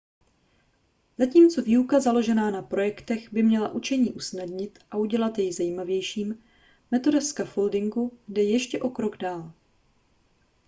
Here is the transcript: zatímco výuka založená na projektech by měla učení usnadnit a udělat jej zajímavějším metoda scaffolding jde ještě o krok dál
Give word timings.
zatímco 1.17 1.61
výuka 1.61 1.99
založená 1.99 2.51
na 2.51 2.61
projektech 2.61 3.33
by 3.33 3.43
měla 3.43 3.71
učení 3.73 4.13
usnadnit 4.13 4.79
a 4.91 4.97
udělat 4.97 5.37
jej 5.37 5.53
zajímavějším 5.53 6.43
metoda 6.91 7.21
scaffolding 7.21 7.95
jde 8.27 8.43
ještě 8.43 8.79
o 8.79 8.89
krok 8.89 9.17
dál 9.17 9.51